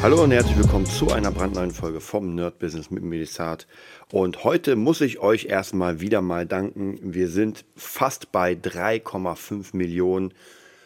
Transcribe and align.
Hallo 0.00 0.22
und 0.22 0.30
herzlich 0.30 0.56
willkommen 0.56 0.86
zu 0.86 1.10
einer 1.10 1.32
brandneuen 1.32 1.72
Folge 1.72 2.00
vom 2.00 2.36
Nerd 2.36 2.60
Business 2.60 2.88
mit 2.88 3.02
Melisat. 3.02 3.66
Und 4.12 4.44
heute 4.44 4.76
muss 4.76 5.00
ich 5.00 5.18
euch 5.18 5.46
erstmal 5.46 6.00
wieder 6.00 6.22
mal 6.22 6.46
danken. 6.46 7.00
Wir 7.02 7.26
sind 7.28 7.64
fast 7.74 8.30
bei 8.30 8.52
3,5 8.52 9.76
Millionen 9.76 10.34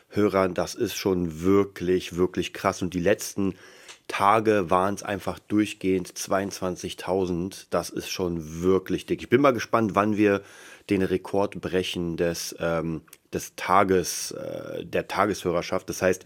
Hörern. 0.09 0.55
Das 0.55 0.75
ist 0.75 0.97
schon 0.97 1.43
wirklich, 1.43 2.17
wirklich 2.17 2.55
krass. 2.55 2.81
Und 2.81 2.95
die 2.95 3.01
letzten 3.01 3.55
Tage 4.09 4.71
waren 4.71 4.95
es 4.95 5.03
einfach 5.03 5.39
durchgehend 5.41 6.09
22.000. 6.09 7.67
Das 7.69 7.91
ist 7.91 8.09
schon 8.09 8.63
wirklich 8.63 9.05
dick. 9.05 9.21
Ich 9.21 9.29
bin 9.29 9.43
mal 9.43 9.53
gespannt, 9.53 9.95
wann 9.95 10.17
wir 10.17 10.41
den 10.89 11.03
Rekord 11.03 11.61
brechen 11.61 12.17
des, 12.17 12.57
ähm, 12.61 13.03
des 13.33 13.57
Tages, 13.57 14.31
äh, 14.31 14.87
der 14.87 15.07
Tageshörerschaft. 15.07 15.91
Das 15.91 16.01
heißt, 16.01 16.25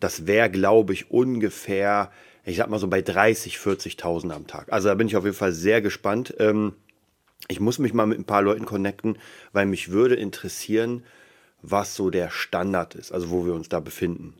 das 0.00 0.26
wäre, 0.26 0.50
glaube 0.50 0.94
ich, 0.94 1.10
ungefähr, 1.10 2.10
ich 2.44 2.56
sag 2.56 2.68
mal 2.68 2.78
so 2.78 2.88
bei 2.88 3.02
30, 3.02 3.56
40.000 3.56 4.30
am 4.32 4.46
Tag. 4.46 4.72
Also 4.72 4.88
da 4.88 4.94
bin 4.94 5.06
ich 5.06 5.16
auf 5.16 5.24
jeden 5.24 5.36
Fall 5.36 5.52
sehr 5.52 5.80
gespannt. 5.80 6.34
Ähm, 6.38 6.74
ich 7.48 7.60
muss 7.60 7.78
mich 7.78 7.94
mal 7.94 8.06
mit 8.06 8.18
ein 8.18 8.24
paar 8.24 8.42
Leuten 8.42 8.64
connecten, 8.64 9.18
weil 9.52 9.66
mich 9.66 9.90
würde 9.90 10.14
interessieren, 10.14 11.04
was 11.62 11.94
so 11.94 12.10
der 12.10 12.30
Standard 12.30 12.94
ist, 12.94 13.12
also 13.12 13.30
wo 13.30 13.44
wir 13.44 13.54
uns 13.54 13.68
da 13.68 13.80
befinden. 13.80 14.34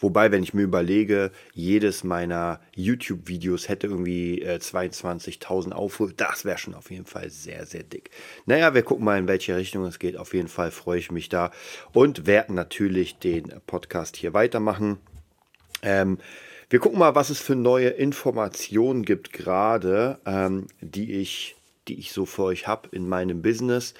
Wobei, 0.00 0.30
wenn 0.30 0.42
ich 0.42 0.54
mir 0.54 0.62
überlege, 0.62 1.32
jedes 1.54 2.04
meiner 2.04 2.60
YouTube-Videos 2.74 3.68
hätte 3.68 3.88
irgendwie 3.88 4.42
äh, 4.42 4.58
22.000 4.58 5.72
Aufrufe, 5.72 6.14
das 6.16 6.44
wäre 6.44 6.58
schon 6.58 6.74
auf 6.74 6.90
jeden 6.90 7.06
Fall 7.06 7.30
sehr, 7.30 7.66
sehr 7.66 7.82
dick. 7.82 8.10
Naja, 8.46 8.74
wir 8.74 8.82
gucken 8.82 9.04
mal, 9.04 9.18
in 9.18 9.28
welche 9.28 9.56
Richtung 9.56 9.84
es 9.84 9.98
geht. 9.98 10.16
Auf 10.16 10.34
jeden 10.34 10.48
Fall 10.48 10.70
freue 10.70 10.98
ich 10.98 11.10
mich 11.10 11.28
da 11.28 11.50
und 11.92 12.26
werde 12.26 12.54
natürlich 12.54 13.18
den 13.18 13.52
Podcast 13.66 14.16
hier 14.16 14.34
weitermachen. 14.34 14.98
Ähm, 15.82 16.18
wir 16.70 16.78
gucken 16.78 16.98
mal, 16.98 17.14
was 17.14 17.30
es 17.30 17.40
für 17.40 17.54
neue 17.54 17.88
Informationen 17.88 19.04
gibt 19.04 19.32
gerade, 19.32 20.18
ähm, 20.26 20.66
die 20.80 21.12
ich 21.14 21.56
die 21.88 21.98
ich 21.98 22.12
so 22.12 22.26
für 22.26 22.44
euch 22.44 22.66
habe 22.66 22.88
in 22.92 23.08
meinem 23.08 23.42
Business. 23.42 23.94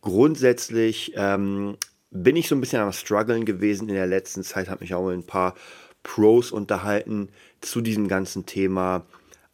Grundsätzlich 0.00 1.12
ähm, 1.16 1.76
bin 2.10 2.36
ich 2.36 2.48
so 2.48 2.54
ein 2.54 2.60
bisschen 2.60 2.80
am 2.80 2.92
struggeln 2.92 3.44
gewesen 3.44 3.88
in 3.88 3.94
der 3.94 4.06
letzten 4.06 4.42
Zeit, 4.42 4.68
habe 4.68 4.82
mich 4.82 4.94
auch 4.94 5.06
mit 5.06 5.14
ein 5.14 5.26
paar 5.26 5.54
Pros 6.02 6.52
unterhalten 6.52 7.28
zu 7.60 7.80
diesem 7.80 8.08
ganzen 8.08 8.46
Thema 8.46 9.04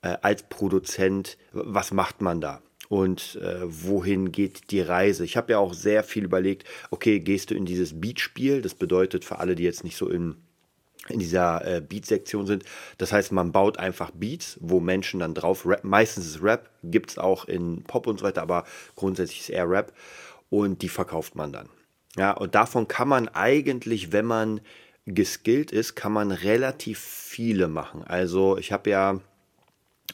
äh, 0.02 0.16
als 0.22 0.44
Produzent. 0.44 1.38
Was 1.52 1.92
macht 1.92 2.20
man 2.20 2.40
da? 2.40 2.62
Und 2.88 3.36
äh, 3.42 3.60
wohin 3.62 4.32
geht 4.32 4.70
die 4.70 4.82
Reise? 4.82 5.24
Ich 5.24 5.38
habe 5.38 5.52
ja 5.52 5.58
auch 5.58 5.72
sehr 5.72 6.04
viel 6.04 6.24
überlegt, 6.24 6.68
okay, 6.90 7.20
gehst 7.20 7.50
du 7.50 7.54
in 7.54 7.64
dieses 7.64 8.00
Beat-Spiel? 8.00 8.60
Das 8.60 8.74
bedeutet 8.74 9.24
für 9.24 9.38
alle, 9.38 9.54
die 9.54 9.62
jetzt 9.62 9.82
nicht 9.82 9.96
so 9.96 10.08
in, 10.10 10.36
in 11.08 11.18
dieser 11.18 11.64
äh, 11.66 11.80
Beat-Sektion 11.80 12.46
sind, 12.46 12.64
das 12.98 13.12
heißt, 13.12 13.32
man 13.32 13.52
baut 13.52 13.78
einfach 13.78 14.10
Beats, 14.12 14.56
wo 14.60 14.80
Menschen 14.80 15.20
dann 15.20 15.34
drauf 15.34 15.66
rappen. 15.66 15.90
Meistens 15.90 16.26
ist 16.26 16.42
Rap, 16.42 16.70
gibt 16.84 17.10
es 17.10 17.18
auch 17.18 17.46
in 17.46 17.82
Pop 17.84 18.06
und 18.06 18.20
so 18.20 18.24
weiter, 18.24 18.42
aber 18.42 18.64
grundsätzlich 18.94 19.40
ist 19.40 19.50
eher 19.50 19.68
Rap. 19.68 19.92
Und 20.48 20.82
die 20.82 20.88
verkauft 20.88 21.34
man 21.34 21.52
dann. 21.52 21.68
Ja, 22.16 22.32
und 22.32 22.54
davon 22.54 22.88
kann 22.88 23.08
man 23.08 23.28
eigentlich, 23.28 24.12
wenn 24.12 24.26
man 24.26 24.60
geskillt 25.06 25.72
ist, 25.72 25.94
kann 25.94 26.12
man 26.12 26.30
relativ 26.30 26.98
viele 26.98 27.68
machen. 27.68 28.04
Also 28.04 28.58
ich 28.58 28.70
habe 28.70 28.90
ja 28.90 29.20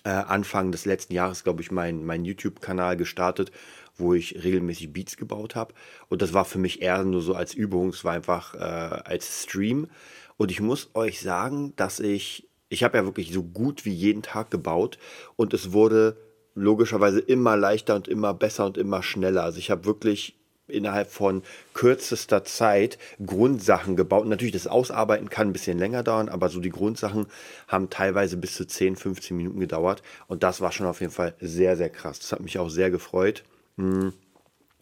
äh, 0.04 0.10
Anfang 0.10 0.72
des 0.72 0.84
letzten 0.84 1.14
Jahres, 1.14 1.44
glaube 1.44 1.62
ich, 1.62 1.70
meinen 1.70 2.04
mein 2.04 2.24
YouTube-Kanal 2.24 2.96
gestartet, 2.96 3.50
wo 3.96 4.14
ich 4.14 4.42
regelmäßig 4.42 4.92
Beats 4.92 5.16
gebaut 5.16 5.54
habe. 5.54 5.74
Und 6.08 6.22
das 6.22 6.32
war 6.32 6.44
für 6.44 6.58
mich 6.58 6.82
eher 6.82 7.02
nur 7.04 7.22
so 7.22 7.34
als 7.34 7.54
Übung, 7.54 7.90
es 7.90 8.04
war 8.04 8.12
einfach 8.12 8.54
äh, 8.54 8.58
als 8.58 9.42
Stream. 9.42 9.88
Und 10.36 10.50
ich 10.50 10.60
muss 10.60 10.90
euch 10.94 11.20
sagen, 11.20 11.74
dass 11.76 12.00
ich, 12.00 12.48
ich 12.68 12.84
habe 12.84 12.96
ja 12.96 13.04
wirklich 13.04 13.32
so 13.32 13.42
gut 13.42 13.84
wie 13.84 13.92
jeden 13.92 14.22
Tag 14.22 14.50
gebaut 14.50 14.98
und 15.36 15.52
es 15.52 15.72
wurde 15.72 16.16
logischerweise 16.54 17.20
immer 17.20 17.56
leichter 17.56 17.94
und 17.94 18.08
immer 18.08 18.34
besser 18.34 18.66
und 18.66 18.78
immer 18.78 19.02
schneller. 19.02 19.42
Also 19.42 19.58
ich 19.58 19.70
habe 19.70 19.84
wirklich 19.84 20.37
innerhalb 20.68 21.10
von 21.10 21.42
kürzester 21.74 22.44
Zeit 22.44 22.98
Grundsachen 23.24 23.96
gebaut. 23.96 24.26
natürlich, 24.26 24.52
das 24.52 24.66
Ausarbeiten 24.66 25.30
kann 25.30 25.48
ein 25.48 25.52
bisschen 25.52 25.78
länger 25.78 26.02
dauern, 26.02 26.28
aber 26.28 26.48
so 26.48 26.60
die 26.60 26.70
Grundsachen 26.70 27.26
haben 27.66 27.90
teilweise 27.90 28.36
bis 28.36 28.54
zu 28.54 28.66
10, 28.66 28.96
15 28.96 29.36
Minuten 29.36 29.60
gedauert. 29.60 30.02
Und 30.26 30.42
das 30.42 30.60
war 30.60 30.72
schon 30.72 30.86
auf 30.86 31.00
jeden 31.00 31.12
Fall 31.12 31.34
sehr, 31.40 31.76
sehr 31.76 31.90
krass. 31.90 32.18
Das 32.18 32.32
hat 32.32 32.40
mich 32.40 32.58
auch 32.58 32.68
sehr 32.68 32.90
gefreut. 32.90 33.44
Hm. 33.76 34.12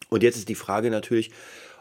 Und 0.09 0.23
jetzt 0.23 0.37
ist 0.37 0.49
die 0.49 0.55
Frage 0.55 0.91
natürlich, 0.91 1.31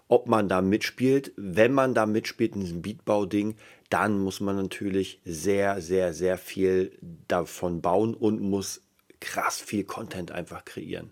ob 0.08 0.28
man 0.28 0.50
da 0.50 0.62
mitspielt. 0.62 1.32
Wenn 1.36 1.74
man 1.74 1.94
da 1.94 2.06
mitspielt 2.06 2.56
in 2.56 2.62
diesem 2.62 2.82
Beatbau-Ding, 2.82 3.56
dann 3.90 4.20
muss 4.20 4.40
man 4.40 4.56
natürlich 4.56 5.20
sehr, 5.26 5.82
sehr, 5.82 6.14
sehr 6.14 6.38
viel 6.38 6.98
davon 7.28 7.82
bauen 7.82 8.14
und 8.14 8.42
muss 8.42 8.82
krass 9.20 9.60
viel 9.60 9.84
Content 9.84 10.32
einfach 10.32 10.66
kreieren. 10.66 11.12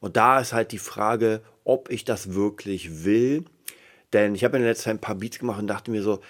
Und 0.00 0.16
da 0.16 0.40
ist 0.40 0.52
halt 0.52 0.72
die 0.72 0.78
Frage, 0.78 1.42
ob 1.64 1.90
ich 1.90 2.04
das 2.04 2.34
wirklich 2.34 3.04
will. 3.04 3.44
Denn 4.12 4.34
ich 4.34 4.44
habe 4.44 4.56
in 4.56 4.62
der 4.62 4.72
letzten 4.72 4.84
Zeit 4.84 4.94
ein 4.94 5.00
paar 5.00 5.14
Beats 5.14 5.38
gemacht 5.38 5.60
und 5.60 5.66
dachte 5.66 5.90
mir 5.90 6.02
so, 6.02 6.20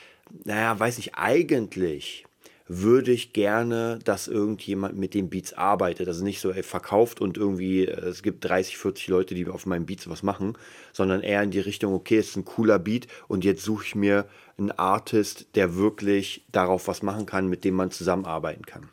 naja, 0.45 0.79
weiß 0.79 0.99
ich, 0.99 1.15
eigentlich 1.15 2.27
würde 2.73 3.11
ich 3.11 3.33
gerne, 3.33 3.99
dass 4.05 4.29
irgendjemand 4.29 4.97
mit 4.97 5.15
den 5.15 5.29
Beats 5.29 5.53
arbeitet. 5.55 6.07
Also 6.07 6.23
nicht 6.23 6.41
so 6.41 6.53
ey, 6.53 6.63
verkauft 6.63 7.21
und 7.21 7.37
irgendwie, 7.37 7.85
äh, 7.87 8.07
es 8.07 8.23
gibt 8.23 8.45
30, 8.45 8.79
40 8.79 9.09
Leute, 9.09 9.35
die 9.35 9.49
auf 9.49 9.67
meinen 9.67 9.87
Beats 9.87 10.09
was 10.09 10.23
machen, 10.23 10.57
sondern 10.93 11.23
eher 11.23 11.43
in 11.43 11.51
die 11.51 11.59
Richtung, 11.59 11.93
okay, 11.95 12.19
es 12.19 12.29
ist 12.29 12.37
ein 12.37 12.45
cooler 12.45 12.79
Beat 12.79 13.09
und 13.27 13.45
jetzt 13.45 13.65
suche 13.65 13.85
ich 13.87 13.95
mir 13.97 14.27
einen 14.57 14.71
Artist, 14.71 15.49
der 15.57 15.75
wirklich 15.75 16.45
darauf 16.53 16.87
was 16.87 17.03
machen 17.03 17.27
kann, 17.27 17.49
mit 17.49 17.65
dem 17.65 17.75
man 17.75 17.91
zusammenarbeiten 17.91 18.65
kann. 18.65 18.89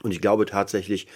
Und 0.00 0.12
ich 0.12 0.20
glaube 0.20 0.46
tatsächlich, 0.46 1.06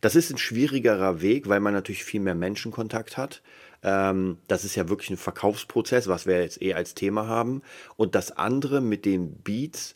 das 0.00 0.16
ist 0.16 0.30
ein 0.30 0.38
schwierigerer 0.38 1.20
Weg, 1.20 1.48
weil 1.48 1.60
man 1.60 1.72
natürlich 1.72 2.04
viel 2.04 2.20
mehr 2.20 2.34
Menschenkontakt 2.34 3.16
hat. 3.16 3.42
Ähm, 3.82 4.38
das 4.48 4.64
ist 4.64 4.74
ja 4.74 4.88
wirklich 4.88 5.10
ein 5.10 5.16
Verkaufsprozess, 5.16 6.08
was 6.08 6.26
wir 6.26 6.40
jetzt 6.42 6.60
eh 6.60 6.74
als 6.74 6.94
Thema 6.94 7.28
haben. 7.28 7.62
Und 7.96 8.14
das 8.14 8.32
andere 8.32 8.80
mit 8.80 9.04
den 9.04 9.36
Beats 9.36 9.94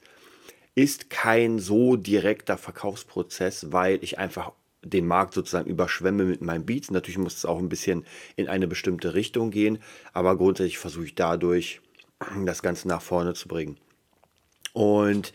ist 0.75 1.11
kein 1.11 1.59
so 1.59 1.97
direkter 1.97 2.57
Verkaufsprozess, 2.57 3.73
weil 3.73 3.99
ich 4.03 4.19
einfach 4.19 4.53
den 4.83 5.07
Markt 5.07 5.35
sozusagen 5.35 5.69
überschwemme 5.69 6.25
mit 6.25 6.41
meinen 6.41 6.65
Beats. 6.65 6.91
Natürlich 6.93 7.19
muss 7.19 7.37
es 7.37 7.45
auch 7.45 7.59
ein 7.59 7.69
bisschen 7.69 8.07
in 8.37 8.49
eine 8.49 8.69
bestimmte 8.69 9.15
Richtung 9.15 9.51
gehen, 9.51 9.79
aber 10.13 10.37
grundsätzlich 10.37 10.79
versuche 10.79 11.07
ich 11.07 11.15
dadurch 11.17 11.81
das 12.45 12.63
Ganze 12.63 12.87
nach 12.87 13.03
vorne 13.03 13.35
zu 13.35 13.49
bringen. 13.49 13.77
Und 14.73 15.33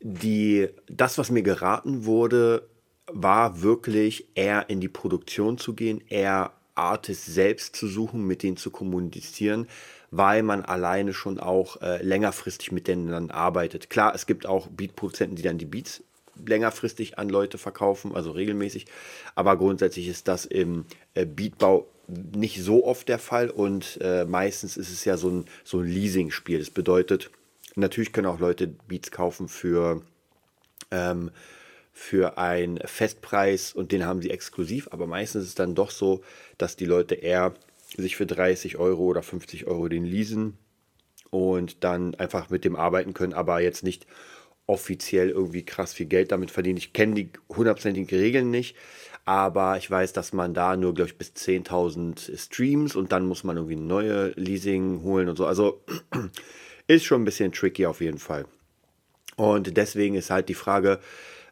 die, 0.00 0.68
das, 0.86 1.18
was 1.18 1.30
mir 1.30 1.42
geraten 1.42 2.04
wurde, 2.04 2.68
war 3.06 3.62
wirklich 3.62 4.28
eher 4.34 4.68
in 4.68 4.80
die 4.80 4.88
Produktion 4.88 5.58
zu 5.58 5.74
gehen, 5.74 6.02
eher 6.08 6.52
Artists 6.74 7.26
selbst 7.26 7.74
zu 7.74 7.88
suchen, 7.88 8.26
mit 8.26 8.42
denen 8.42 8.56
zu 8.56 8.70
kommunizieren, 8.70 9.66
weil 10.10 10.42
man 10.42 10.64
alleine 10.64 11.12
schon 11.12 11.40
auch 11.40 11.82
äh, 11.82 12.02
längerfristig 12.02 12.72
mit 12.72 12.86
denen 12.86 13.08
dann 13.08 13.30
arbeitet. 13.30 13.90
Klar, 13.90 14.14
es 14.14 14.26
gibt 14.26 14.46
auch 14.46 14.68
Beatproduzenten, 14.68 15.36
die 15.36 15.42
dann 15.42 15.58
die 15.58 15.66
Beats 15.66 16.02
längerfristig 16.46 17.18
an 17.18 17.28
Leute 17.28 17.58
verkaufen, 17.58 18.14
also 18.14 18.30
regelmäßig, 18.30 18.86
aber 19.34 19.56
grundsätzlich 19.56 20.06
ist 20.06 20.28
das 20.28 20.46
im 20.46 20.84
äh, 21.14 21.26
Beatbau 21.26 21.88
nicht 22.08 22.62
so 22.62 22.86
oft 22.86 23.08
der 23.08 23.18
Fall 23.18 23.50
und 23.50 23.98
äh, 24.00 24.24
meistens 24.24 24.76
ist 24.76 24.90
es 24.90 25.04
ja 25.04 25.16
so 25.16 25.28
ein, 25.28 25.44
so 25.62 25.80
ein 25.80 25.86
Leasing-Spiel. 25.86 26.58
Das 26.58 26.70
bedeutet, 26.70 27.30
Natürlich 27.78 28.12
können 28.12 28.26
auch 28.26 28.40
Leute 28.40 28.66
Beats 28.66 29.10
kaufen 29.10 29.48
für, 29.48 30.02
ähm, 30.90 31.30
für 31.92 32.38
einen 32.38 32.78
Festpreis 32.78 33.72
und 33.72 33.92
den 33.92 34.04
haben 34.04 34.20
sie 34.20 34.30
exklusiv, 34.30 34.88
aber 34.90 35.06
meistens 35.06 35.44
ist 35.44 35.48
es 35.50 35.54
dann 35.54 35.74
doch 35.74 35.90
so, 35.90 36.22
dass 36.58 36.76
die 36.76 36.86
Leute 36.86 37.14
eher 37.14 37.54
sich 37.96 38.16
für 38.16 38.26
30 38.26 38.78
Euro 38.78 39.04
oder 39.04 39.22
50 39.22 39.66
Euro 39.66 39.88
den 39.88 40.04
leasen 40.04 40.58
und 41.30 41.84
dann 41.84 42.14
einfach 42.16 42.50
mit 42.50 42.64
dem 42.64 42.76
arbeiten 42.76 43.14
können, 43.14 43.32
aber 43.32 43.60
jetzt 43.60 43.84
nicht 43.84 44.06
offiziell 44.66 45.30
irgendwie 45.30 45.64
krass 45.64 45.94
viel 45.94 46.06
Geld 46.06 46.30
damit 46.32 46.50
verdienen. 46.50 46.78
Ich 46.78 46.92
kenne 46.92 47.14
die 47.14 47.30
hundertprozentigen 47.48 48.18
Regeln 48.18 48.50
nicht, 48.50 48.76
aber 49.24 49.76
ich 49.78 49.90
weiß, 49.90 50.12
dass 50.12 50.32
man 50.32 50.52
da 50.52 50.76
nur, 50.76 50.94
glaube 50.94 51.10
ich, 51.10 51.16
bis 51.16 51.32
10.000 51.32 52.36
Streams 52.36 52.96
und 52.96 53.12
dann 53.12 53.26
muss 53.26 53.44
man 53.44 53.56
irgendwie 53.56 53.76
eine 53.76 53.84
neue 53.84 54.28
Leasing 54.36 55.02
holen 55.02 55.28
und 55.28 55.36
so. 55.36 55.46
Also 55.46 55.82
ist 56.88 57.04
schon 57.04 57.22
ein 57.22 57.24
bisschen 57.24 57.52
tricky 57.52 57.86
auf 57.86 58.00
jeden 58.00 58.18
Fall. 58.18 58.46
Und 59.36 59.76
deswegen 59.76 60.16
ist 60.16 60.30
halt 60.30 60.48
die 60.48 60.54
Frage, 60.54 60.98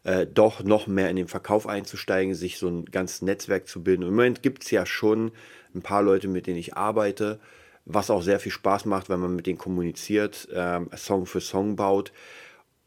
äh, 0.02 0.26
doch 0.26 0.62
noch 0.62 0.86
mehr 0.86 1.10
in 1.10 1.16
den 1.16 1.28
Verkauf 1.28 1.68
einzusteigen, 1.68 2.34
sich 2.34 2.58
so 2.58 2.68
ein 2.68 2.84
ganzes 2.86 3.22
Netzwerk 3.22 3.68
zu 3.68 3.82
bilden. 3.82 4.02
Und 4.02 4.10
Im 4.10 4.16
Moment 4.16 4.42
gibt 4.42 4.64
es 4.64 4.70
ja 4.70 4.86
schon 4.86 5.32
ein 5.74 5.82
paar 5.82 6.02
Leute, 6.02 6.26
mit 6.26 6.46
denen 6.46 6.58
ich 6.58 6.76
arbeite, 6.76 7.38
was 7.84 8.10
auch 8.10 8.22
sehr 8.22 8.40
viel 8.40 8.52
Spaß 8.52 8.86
macht, 8.86 9.08
wenn 9.08 9.20
man 9.20 9.36
mit 9.36 9.46
denen 9.46 9.58
kommuniziert, 9.58 10.48
ähm, 10.52 10.90
Song 10.96 11.26
für 11.26 11.40
Song 11.40 11.76
baut. 11.76 12.12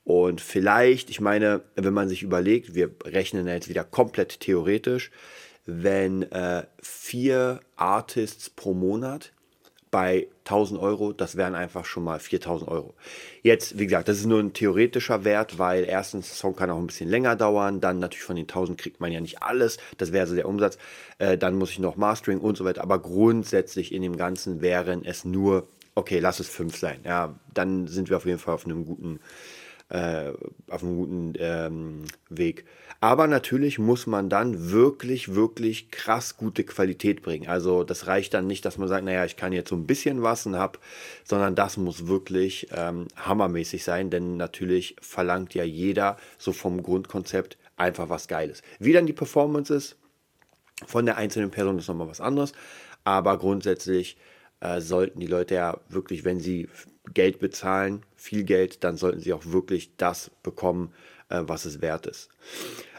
Und 0.04 0.42
vielleicht, 0.42 1.10
ich 1.10 1.22
meine, 1.22 1.62
wenn 1.76 1.94
man 1.94 2.10
sich 2.10 2.24
überlegt, 2.24 2.74
wir 2.74 2.90
rechnen 3.06 3.48
jetzt 3.48 3.70
wieder 3.70 3.84
komplett 3.84 4.40
theoretisch, 4.40 5.12
wenn 5.66 6.24
äh, 6.32 6.64
vier 6.82 7.60
Artists 7.76 8.50
pro 8.50 8.74
Monat 8.74 9.32
bei 9.92 10.28
1000 10.46 10.80
Euro, 10.80 11.14
das 11.14 11.36
wären 11.36 11.56
einfach 11.56 11.86
schon 11.86 12.04
mal 12.04 12.20
4000 12.20 12.70
Euro. 12.70 12.94
Jetzt, 13.42 13.80
wie 13.80 13.86
gesagt, 13.86 14.08
das 14.08 14.18
ist 14.18 14.26
nur 14.26 14.40
ein 14.40 14.54
theoretischer 14.54 15.24
Wert, 15.24 15.58
weil 15.58 15.84
erstens, 15.86 16.28
der 16.28 16.36
Song 16.36 16.56
kann 16.56 16.70
auch 16.70 16.78
ein 16.78 16.88
bisschen 16.88 17.10
länger 17.10 17.36
dauern, 17.36 17.82
dann 17.82 18.00
natürlich 18.00 18.24
von 18.24 18.36
den 18.36 18.44
1000 18.44 18.78
kriegt 18.78 19.00
man 19.00 19.12
ja 19.12 19.22
nicht 19.22 19.42
alles, 19.42 19.78
das 19.98 20.12
wäre 20.12 20.28
so 20.28 20.36
der 20.36 20.48
Umsatz, 20.48 20.78
äh, 21.18 21.38
dann 21.38 21.56
muss 21.56 21.72
ich 21.72 21.80
noch 21.80 21.96
Mastering 21.96 22.40
und 22.40 22.58
so 22.58 22.66
weiter, 22.66 22.82
aber 22.82 23.00
grundsätzlich 23.00 23.94
in 23.94 24.02
dem 24.02 24.18
Ganzen 24.18 24.62
wären 24.62 25.06
es 25.06 25.26
nur, 25.26 25.68
okay, 25.96 26.20
lass 26.20 26.40
es 26.40 26.50
fünf 26.50 26.78
sein, 26.78 27.00
ja, 27.04 27.36
dann 27.54 27.88
sind 27.88 28.10
wir 28.10 28.18
auf 28.18 28.26
jeden 28.26 28.40
Fall 28.40 28.54
auf 28.54 28.66
einem 28.66 28.86
guten, 28.86 29.20
äh, 29.90 30.32
auf 30.70 30.84
einem 30.84 30.96
guten 30.96 31.34
ähm, 31.38 32.04
Weg. 32.30 32.66
Aber 33.02 33.28
natürlich 33.28 33.80
muss 33.80 34.08
man 34.08 34.30
dann 34.30 34.72
wirklich, 34.72 35.34
wirklich 35.34 35.90
krass 35.90 36.38
gute 36.38 36.64
Qualität 36.64 37.22
bringen. 37.22 37.48
Also 37.48 37.84
das 37.84 38.08
reicht 38.08 38.34
dann 38.34 38.46
nicht, 38.46 38.66
dass 38.66 38.78
man 38.78 38.88
sagt, 38.88 39.06
naja, 39.06 39.26
ich 39.26 39.38
kann 39.38 39.54
jetzt 39.54 39.70
so 39.70 39.76
ein 39.76 39.88
bisschen 39.88 40.22
was 40.22 40.46
und 40.46 40.58
hab, 40.58 40.80
sondern 41.24 41.56
das 41.56 41.78
muss 41.78 42.08
wirklich 42.08 42.68
ähm, 42.76 43.08
hammermäßig 43.16 43.84
sein, 43.84 44.10
denn 44.10 44.38
natürlich 44.38 44.96
verlangt 45.02 45.54
ja 45.54 45.64
jeder 45.64 46.18
so 46.38 46.52
vom 46.52 46.84
Grundkonzept 46.84 47.58
einfach 47.78 48.10
was 48.10 48.28
Geiles. 48.28 48.62
Wie 48.80 48.94
dann 48.94 49.08
die 49.08 49.14
Performance 49.14 49.74
ist 49.74 49.96
von 50.86 51.06
der 51.06 51.18
einzelnen 51.18 51.52
Person 51.52 51.80
ist 51.80 51.88
nochmal 51.88 52.10
was 52.10 52.22
anderes, 52.22 52.54
aber 53.04 53.38
grundsätzlich 53.38 54.18
äh, 54.62 54.82
sollten 54.82 55.20
die 55.20 55.28
Leute 55.28 55.56
ja 55.56 55.78
wirklich, 55.90 56.26
wenn 56.26 56.40
sie 56.40 56.70
Geld 57.14 57.40
bezahlen, 57.40 58.04
viel 58.16 58.44
Geld, 58.44 58.84
dann 58.84 58.98
sollten 58.98 59.20
sie 59.20 59.34
auch 59.34 59.46
wirklich 59.46 59.96
das 59.98 60.32
bekommen, 60.44 60.94
äh, 61.30 61.42
was 61.44 61.66
es 61.66 61.82
wert 61.82 62.06
ist. 62.06 62.30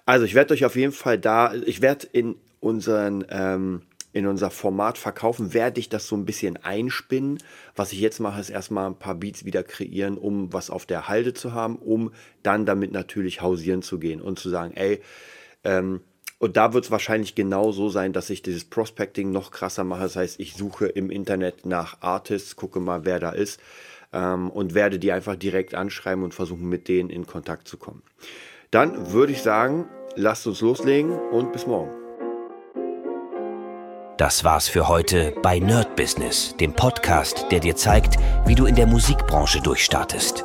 Also 0.07 0.25
ich 0.25 0.35
werde 0.35 0.55
euch 0.55 0.65
auf 0.65 0.77
jeden 0.77 0.93
Fall 0.93 1.19
da, 1.19 1.55
ich 1.55 1.83
werde 1.83 2.07
in 2.13 2.37
unseren 2.61 3.25
ähm, 3.31 3.83
in 4.13 4.27
unser 4.27 4.51
Format 4.51 4.99
verkaufen, 4.99 5.55
werde 5.55 5.79
ich 5.79 5.89
das 5.89 6.07
so 6.07 6.17
ein 6.17 6.25
bisschen 6.25 6.57
einspinnen. 6.57 7.39
Was 7.77 7.93
ich 7.93 8.01
jetzt 8.01 8.19
mache, 8.19 8.41
ist 8.41 8.51
erstmal 8.51 8.87
ein 8.87 8.99
paar 8.99 9.15
Beats 9.15 9.45
wieder 9.45 9.63
kreieren, 9.63 10.19
um 10.19 10.53
was 10.53 10.69
auf 10.69 10.85
der 10.85 11.09
Halde 11.09 11.33
zu 11.33 11.53
haben, 11.53 11.77
um 11.77 12.13
dann 12.43 12.67
damit 12.67 12.91
natürlich 12.93 13.41
hausieren 13.41 13.83
zu 13.83 13.99
gehen 13.99 14.21
und 14.21 14.39
zu 14.39 14.49
sagen, 14.49 14.75
ey, 14.75 15.01
ähm, 15.63 16.01
und 16.41 16.57
da 16.57 16.73
wird 16.73 16.87
es 16.87 16.91
wahrscheinlich 16.91 17.35
genau 17.35 17.71
so 17.71 17.91
sein, 17.91 18.15
dass 18.15 18.31
ich 18.31 18.41
dieses 18.41 18.65
Prospecting 18.65 19.31
noch 19.31 19.51
krasser 19.51 19.85
mache. 19.85 20.05
Das 20.05 20.17
heißt, 20.17 20.41
ich 20.41 20.55
suche 20.55 20.87
im 20.87 21.11
Internet 21.11 21.67
nach 21.67 21.99
Artists, 22.01 22.57
gucke 22.57 22.81
mal, 22.81 23.05
wer 23.05 23.21
da 23.21 23.31
ist 23.31 23.61
ähm, 24.15 24.51
und 24.51 24.75
werde 24.75 24.99
die 24.99 25.13
einfach 25.13 25.37
direkt 25.37 25.75
anschreiben 25.75 26.25
und 26.25 26.33
versuchen, 26.33 26.67
mit 26.67 26.89
denen 26.89 27.11
in 27.11 27.27
Kontakt 27.27 27.69
zu 27.69 27.77
kommen. 27.77 28.03
Dann 28.71 29.13
würde 29.13 29.33
ich 29.33 29.43
sagen, 29.43 29.87
lasst 30.17 30.47
uns 30.47 30.63
loslegen 30.63 31.13
und 31.13 31.53
bis 31.53 31.67
morgen. 31.67 31.91
Das 34.17 34.43
war's 34.43 34.67
für 34.67 34.89
heute 34.89 35.35
bei 35.43 35.59
Nerd 35.59 35.95
Business, 35.95 36.57
dem 36.59 36.73
Podcast, 36.73 37.47
der 37.51 37.61
dir 37.61 37.77
zeigt, 37.77 38.17
wie 38.47 38.55
du 38.55 38.65
in 38.65 38.77
der 38.77 38.87
Musikbranche 38.87 39.61
durchstartest. 39.61 40.45